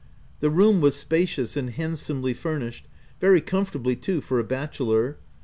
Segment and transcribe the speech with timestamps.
[0.39, 2.87] The room was spacious and handsomely furnished—
[3.21, 5.19] very comfortably, too, for a bachelor.